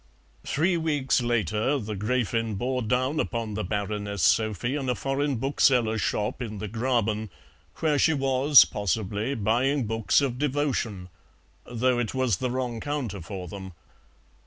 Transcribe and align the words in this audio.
Three 0.43 0.77
weeks 0.77 1.21
later 1.21 1.77
the 1.77 1.93
Gräfin 1.95 2.57
bore 2.57 2.81
down 2.81 3.19
upon 3.19 3.53
the 3.53 3.63
Baroness 3.63 4.23
Sophie 4.23 4.73
in 4.75 4.89
a 4.89 4.95
foreign 4.95 5.35
bookseller's 5.35 6.01
shop 6.01 6.41
in 6.41 6.57
the 6.57 6.67
Graben, 6.67 7.29
where 7.81 7.99
she 7.99 8.15
was, 8.15 8.65
possibly, 8.65 9.35
buying 9.35 9.85
books 9.85 10.19
of 10.19 10.39
devotion, 10.39 11.09
though 11.71 11.99
it 11.99 12.15
was 12.15 12.37
the 12.37 12.49
wrong 12.49 12.79
counter 12.79 13.21
for 13.21 13.47
them. 13.47 13.73